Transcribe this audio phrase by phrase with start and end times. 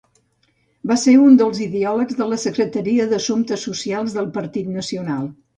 [0.91, 5.33] Va ser un dels ideòlegs de la Secretaria d'Assumptes Socials del Partit Nacional.